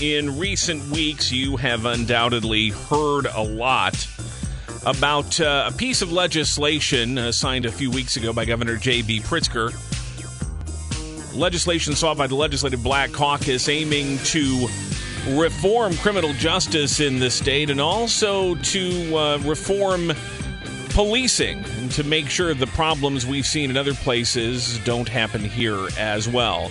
[0.00, 4.08] in recent weeks, you have undoubtedly heard a lot
[4.86, 9.20] about uh, a piece of legislation uh, signed a few weeks ago by Governor J.B.
[9.20, 9.74] Pritzker.
[11.36, 14.68] Legislation sought by the Legislative Black Caucus aiming to
[15.28, 20.12] reform criminal justice in the state and also to uh, reform
[20.90, 25.88] policing and to make sure the problems we've seen in other places don't happen here
[25.98, 26.70] as well.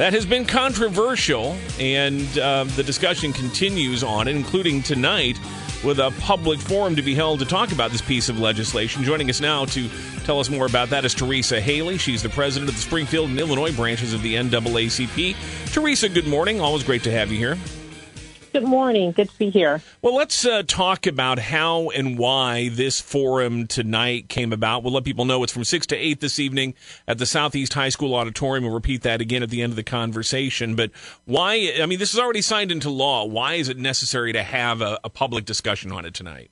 [0.00, 5.38] That has been controversial, and uh, the discussion continues on including tonight
[5.84, 9.04] with a public forum to be held to talk about this piece of legislation.
[9.04, 9.90] Joining us now to
[10.24, 11.98] tell us more about that is Teresa Haley.
[11.98, 15.36] She's the president of the Springfield and Illinois branches of the NAACP.
[15.70, 16.62] Teresa, good morning.
[16.62, 17.58] Always great to have you here.
[18.52, 19.12] Good morning.
[19.12, 19.80] Good to be here.
[20.02, 24.82] Well, let's uh, talk about how and why this forum tonight came about.
[24.82, 26.74] We'll let people know it's from 6 to 8 this evening
[27.06, 28.64] at the Southeast High School Auditorium.
[28.64, 30.74] We'll repeat that again at the end of the conversation.
[30.74, 30.90] But
[31.26, 31.74] why?
[31.80, 33.24] I mean, this is already signed into law.
[33.24, 36.50] Why is it necessary to have a, a public discussion on it tonight?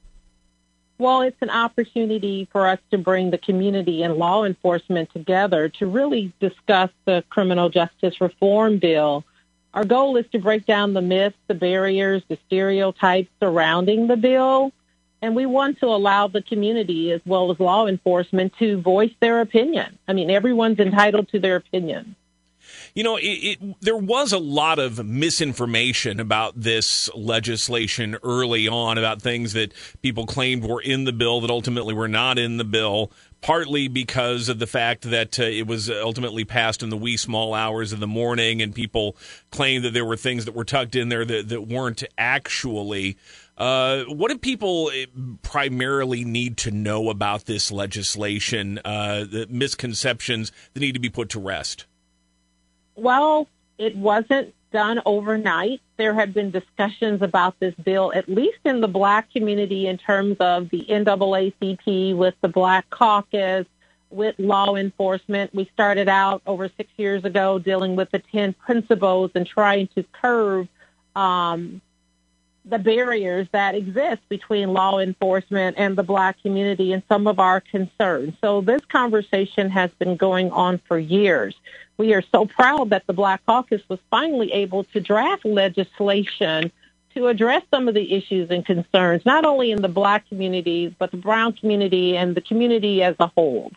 [0.98, 5.86] Well, it's an opportunity for us to bring the community and law enforcement together to
[5.86, 9.24] really discuss the criminal justice reform bill
[9.74, 14.72] our goal is to break down the myths, the barriers, the stereotypes surrounding the bill.
[15.20, 19.40] And we want to allow the community as well as law enforcement to voice their
[19.40, 19.98] opinion.
[20.06, 22.14] I mean, everyone's entitled to their opinion.
[22.94, 28.98] You know, it, it, there was a lot of misinformation about this legislation early on
[28.98, 29.72] about things that
[30.02, 34.48] people claimed were in the bill that ultimately were not in the bill partly because
[34.48, 38.00] of the fact that uh, it was ultimately passed in the wee small hours of
[38.00, 39.16] the morning, and people
[39.50, 43.16] claimed that there were things that were tucked in there that, that weren't actually.
[43.56, 45.06] Uh, what do people uh,
[45.42, 48.78] primarily need to know about this legislation?
[48.84, 51.86] Uh, the misconceptions that need to be put to rest.
[52.98, 53.46] Well,
[53.78, 55.80] it wasn't done overnight.
[55.96, 60.36] There have been discussions about this bill, at least in the black community, in terms
[60.40, 63.66] of the NAACP with the Black Caucus,
[64.10, 65.54] with law enforcement.
[65.54, 70.04] We started out over six years ago dealing with the 10 principles and trying to
[70.12, 70.66] curb
[71.14, 71.80] um,
[72.68, 77.60] the barriers that exist between law enforcement and the black community and some of our
[77.60, 78.34] concerns.
[78.40, 81.54] So this conversation has been going on for years.
[81.96, 86.70] We are so proud that the Black Caucus was finally able to draft legislation
[87.14, 91.10] to address some of the issues and concerns, not only in the black community, but
[91.10, 93.72] the brown community and the community as a whole.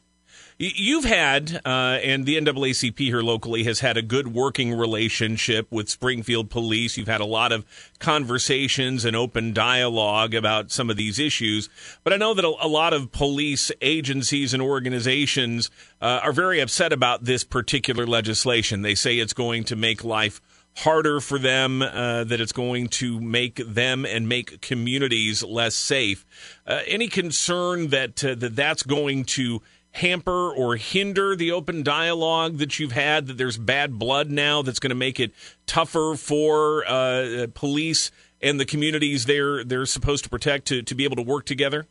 [0.63, 5.89] You've had, uh, and the NAACP here locally has had a good working relationship with
[5.89, 6.97] Springfield Police.
[6.97, 7.65] You've had a lot of
[7.97, 11.67] conversations and open dialogue about some of these issues.
[12.03, 16.93] But I know that a, lot of police agencies and organizations uh, are very upset
[16.93, 18.83] about this particular legislation.
[18.83, 20.41] They say it's going to make life
[20.77, 26.23] harder for them, uh, that it's going to make them and make communities less safe.
[26.67, 32.57] Uh, any concern that uh, that that's going to hamper or hinder the open dialogue
[32.57, 33.27] that you've had?
[33.27, 35.31] That there's bad blood now that's going to make it
[35.65, 41.03] tougher for uh, police and the communities they're they're supposed to protect to, to be
[41.03, 41.87] able to work together?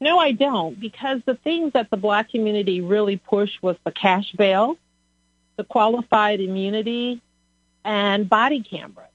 [0.00, 4.30] No, I don't, because the things that the black community really pushed was the cash
[4.32, 4.78] bail,
[5.56, 7.20] the qualified immunity,
[7.84, 9.08] and body cameras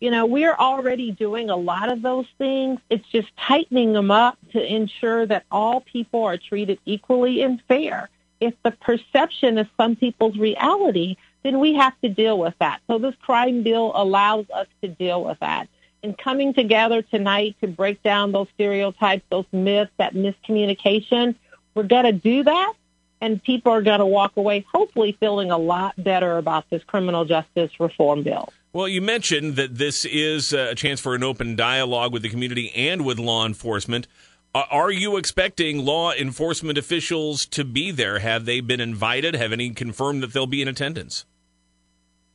[0.00, 2.80] you know, we're already doing a lot of those things.
[2.90, 8.10] It's just tightening them up to ensure that all people are treated equally and fair.
[8.40, 12.80] If the perception is some people's reality, then we have to deal with that.
[12.86, 15.68] So this crime bill allows us to deal with that.
[16.02, 21.34] And coming together tonight to break down those stereotypes, those myths, that miscommunication,
[21.74, 22.74] we're going to do that.
[23.22, 27.24] And people are going to walk away hopefully feeling a lot better about this criminal
[27.24, 28.52] justice reform bill.
[28.76, 32.28] Well, you mentioned that this is uh, a chance for an open dialogue with the
[32.28, 34.06] community and with law enforcement.
[34.54, 38.18] Are you expecting law enforcement officials to be there?
[38.18, 39.34] Have they been invited?
[39.34, 41.24] Have any confirmed that they'll be in attendance?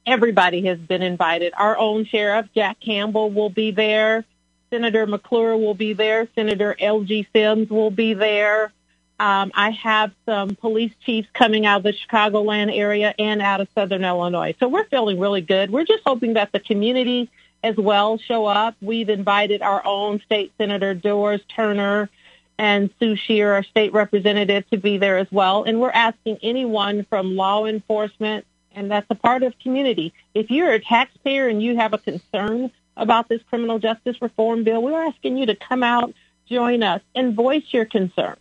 [0.07, 1.53] Everybody has been invited.
[1.55, 4.25] Our own sheriff, Jack Campbell, will be there.
[4.71, 6.27] Senator McClure will be there.
[6.33, 8.73] Senator Elgie Sims will be there.
[9.21, 13.67] Um, I have some police chiefs coming out of the Chicagoland area and out of
[13.75, 14.55] Southern Illinois.
[14.59, 15.69] So we're feeling really good.
[15.69, 17.29] We're just hoping that the community
[17.63, 18.75] as well show up.
[18.81, 22.09] We've invited our own state senator Doris Turner
[22.57, 25.65] and Sue Scherer, our state representative, to be there as well.
[25.65, 30.15] And we're asking anyone from law enforcement, and that's a part of community.
[30.33, 34.81] If you're a taxpayer and you have a concern about this criminal justice reform bill,
[34.81, 36.11] we're asking you to come out,
[36.47, 38.39] join us, and voice your concerns.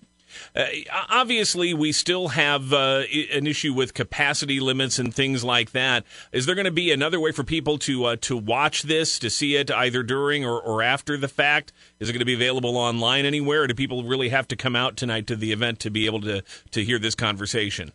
[0.55, 0.67] Uh,
[1.09, 6.05] obviously, we still have uh, an issue with capacity limits and things like that.
[6.33, 9.31] Is there going to be another way for people to uh, to watch this, to
[9.31, 11.73] see it either during or, or after the fact?
[11.99, 14.77] Is it going to be available online anywhere, or do people really have to come
[14.77, 17.93] out tonight to the event to be able to to hear this conversation?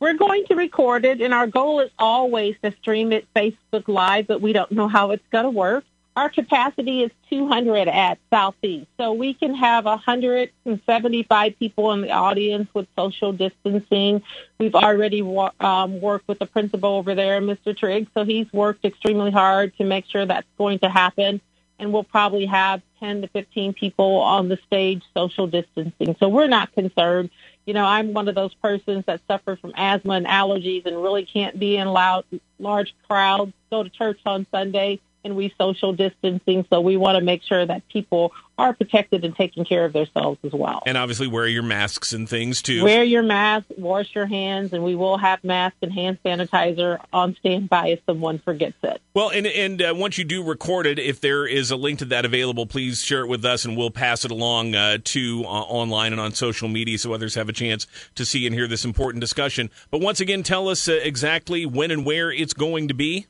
[0.00, 4.26] We're going to record it, and our goal is always to stream it Facebook Live,
[4.26, 5.84] but we don't know how it's going to work.
[6.16, 12.68] Our capacity is 200 at Southeast, so we can have 175 people in the audience
[12.72, 14.22] with social distancing.
[14.60, 15.22] We've already
[15.58, 17.76] um, worked with the principal over there, Mr.
[17.76, 21.40] Trigg, so he's worked extremely hard to make sure that's going to happen.
[21.80, 26.14] And we'll probably have 10 to 15 people on the stage social distancing.
[26.20, 27.30] So we're not concerned.
[27.66, 31.24] You know, I'm one of those persons that suffer from asthma and allergies and really
[31.24, 32.24] can't be in loud,
[32.60, 36.66] large crowds, go to church on Sunday and we social distancing.
[36.70, 40.38] So we want to make sure that people are protected and taking care of themselves
[40.44, 40.82] as well.
[40.86, 42.84] And obviously wear your masks and things too.
[42.84, 47.34] Wear your mask, wash your hands, and we will have masks and hand sanitizer on
[47.40, 49.00] standby if someone forgets it.
[49.12, 52.04] Well, and and uh, once you do record it, if there is a link to
[52.06, 55.48] that available, please share it with us, and we'll pass it along uh, to uh,
[55.48, 58.84] online and on social media so others have a chance to see and hear this
[58.84, 59.70] important discussion.
[59.90, 63.26] But once again, tell us uh, exactly when and where it's going to be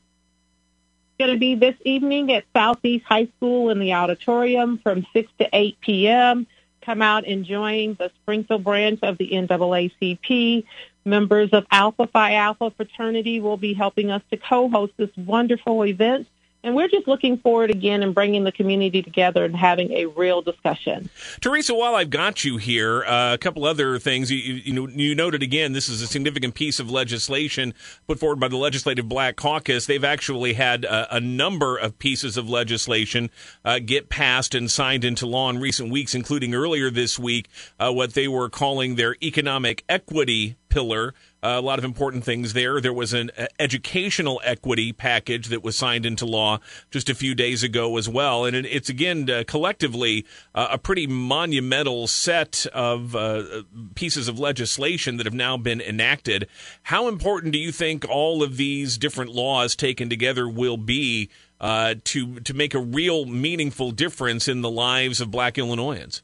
[1.17, 5.49] going to be this evening at Southeast High School in the auditorium from 6 to
[5.51, 6.47] 8 p.m.
[6.81, 10.65] Come out and join the Springfield branch of the NAACP.
[11.05, 16.27] Members of Alpha Phi Alpha fraternity will be helping us to co-host this wonderful event.
[16.65, 20.41] And we're just looking forward again and bringing the community together and having a real
[20.41, 21.11] discussion.
[21.39, 24.31] Teresa, while I've got you here, uh, a couple other things.
[24.31, 27.75] You, you, you noted again, this is a significant piece of legislation
[28.07, 29.85] put forward by the Legislative Black Caucus.
[29.85, 33.29] They've actually had a, number of pieces of legislation
[33.63, 37.47] uh, get passed and signed into law in recent weeks, including earlier this week,
[37.79, 41.13] uh, what they were calling their economic equity pillar.
[41.45, 42.81] A lot of important things there.
[42.81, 46.59] There was an uh, educational equity package that was signed into law
[46.89, 48.45] just a few days ago as well.
[48.45, 50.25] And it's, again, uh, collectively
[50.55, 53.63] uh, a pretty monumental set of uh,
[53.93, 56.47] pieces of legislation that have now been enacted.
[56.81, 61.29] How important do you think all of these different laws taken together will be
[61.61, 66.23] uh, to, to make a real meaningful difference in the lives of black Illinoisans?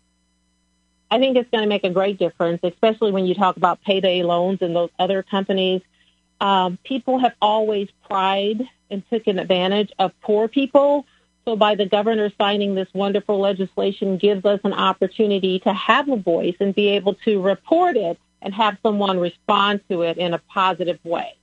[1.12, 4.24] I think it's going to make a great difference, especially when you talk about payday
[4.24, 5.81] loans and those other companies.
[6.40, 11.06] Um, people have always pried and taken advantage of poor people.
[11.44, 16.16] So by the governor signing this wonderful legislation gives us an opportunity to have a
[16.16, 20.40] voice and be able to report it and have someone respond to it in a
[20.40, 21.36] positive way.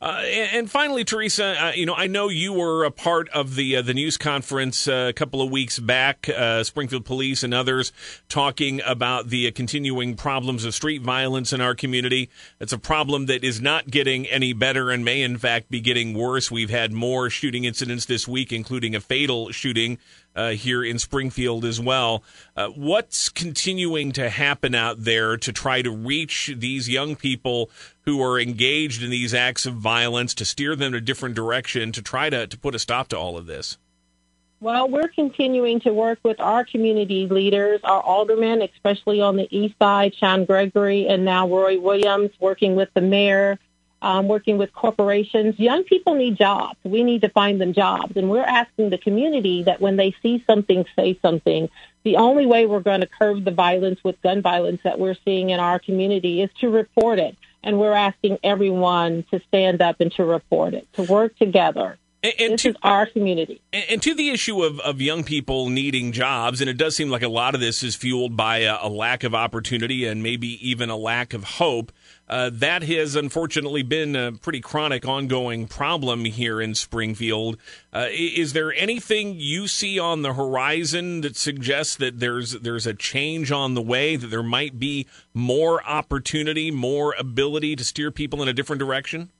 [0.00, 0.22] Uh,
[0.52, 3.82] and finally, Teresa, uh, you know, I know you were a part of the uh,
[3.82, 6.28] the news conference uh, a couple of weeks back.
[6.28, 7.92] Uh, Springfield Police and others
[8.28, 12.28] talking about the uh, continuing problems of street violence in our community.
[12.60, 16.12] It's a problem that is not getting any better and may, in fact, be getting
[16.12, 16.50] worse.
[16.50, 19.98] We've had more shooting incidents this week, including a fatal shooting
[20.34, 22.22] uh, here in Springfield as well.
[22.56, 27.70] Uh, what's continuing to happen out there to try to reach these young people
[28.02, 31.92] who are engaged in these acts of violence, to steer them in a different direction,
[31.92, 33.78] to try to, to put a stop to all of this?
[34.60, 39.74] Well, we're continuing to work with our community leaders, our aldermen, especially on the east
[39.78, 43.58] side, Sean Gregory and now Roy Williams, working with the mayor,
[44.04, 45.58] um, working with corporations.
[45.58, 46.76] Young people need jobs.
[46.84, 48.16] We need to find them jobs.
[48.16, 51.70] And we're asking the community that when they see something, say something.
[52.04, 55.48] The only way we're going to curb the violence with gun violence that we're seeing
[55.48, 57.34] in our community is to report it.
[57.62, 61.96] And we're asking everyone to stand up and to report it, to work together.
[62.24, 63.60] And, and this to, is our community.
[63.72, 67.10] And, and, to the issue of, of young people needing jobs, and it does seem
[67.10, 70.48] like a lot of this is fueled by a, a lack of opportunity and maybe
[70.66, 71.92] even a lack of hope.
[72.26, 77.58] Uh, that has unfortunately been a pretty chronic, ongoing problem here in Springfield.
[77.92, 82.94] Uh, is there anything you see on the horizon that suggests that there's there's a
[82.94, 88.40] change on the way, that there might be more opportunity, more ability to steer people
[88.40, 89.30] in a different direction?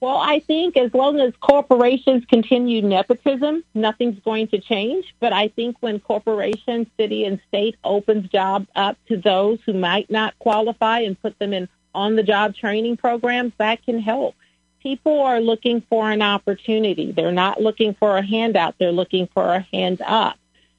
[0.00, 5.14] Well, I think as long as corporations continue nepotism, nothing's going to change.
[5.20, 10.10] But I think when corporations, city and state opens jobs up to those who might
[10.10, 14.34] not qualify and put them in on the job training programs, that can help.
[14.82, 17.12] People are looking for an opportunity.
[17.12, 18.76] They're not looking for a handout.
[18.78, 20.38] They're looking for a hand up.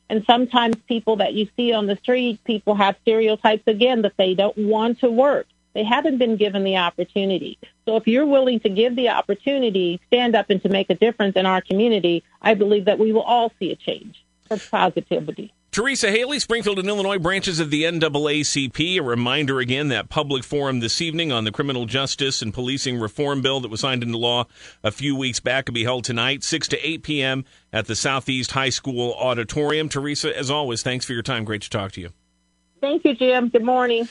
[0.09, 4.33] And sometimes people that you see on the street, people have stereotypes again that they
[4.33, 5.45] don't want to work.
[5.73, 7.57] They haven't been given the opportunity.
[7.85, 11.35] So if you're willing to give the opportunity, stand up and to make a difference
[11.35, 15.53] in our community, I believe that we will all see a change for positivity.
[15.71, 18.97] Teresa Haley, Springfield and Illinois branches of the NAACP.
[18.97, 23.41] A reminder again that public forum this evening on the criminal justice and policing reform
[23.41, 24.47] bill that was signed into law
[24.83, 27.45] a few weeks back will be held tonight, 6 to 8 p.m.
[27.71, 29.87] at the Southeast High School Auditorium.
[29.87, 31.45] Teresa, as always, thanks for your time.
[31.45, 32.09] Great to talk to you.
[32.81, 33.47] Thank you, Jim.
[33.47, 34.09] Good morning.